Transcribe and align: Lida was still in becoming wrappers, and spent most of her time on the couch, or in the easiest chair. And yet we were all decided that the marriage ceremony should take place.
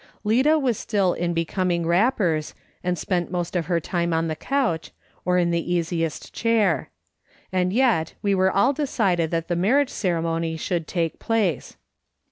Lida 0.23 0.57
was 0.57 0.79
still 0.79 1.13
in 1.13 1.31
becoming 1.35 1.85
wrappers, 1.85 2.55
and 2.83 2.97
spent 2.97 3.29
most 3.29 3.55
of 3.55 3.67
her 3.67 3.79
time 3.79 4.13
on 4.13 4.29
the 4.29 4.35
couch, 4.35 4.89
or 5.25 5.37
in 5.37 5.51
the 5.51 5.71
easiest 5.75 6.33
chair. 6.33 6.89
And 7.51 7.71
yet 7.71 8.15
we 8.23 8.33
were 8.33 8.49
all 8.51 8.73
decided 8.73 9.29
that 9.29 9.47
the 9.47 9.55
marriage 9.55 9.91
ceremony 9.91 10.57
should 10.57 10.87
take 10.87 11.19
place. 11.19 11.77